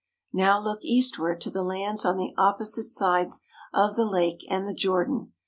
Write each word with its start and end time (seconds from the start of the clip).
Now 0.33 0.59
look 0.59 0.79
eastward 0.83 1.41
to 1.41 1.51
the 1.51 1.61
lands 1.61 2.05
on 2.05 2.17
the 2.17 2.33
opposite 2.35 2.87
sides 2.87 3.39
of 3.71 3.95
the 3.95 4.03
lake 4.05 4.43
and 4.49 4.67
the 4.67 4.73
Jordan. 4.73 5.33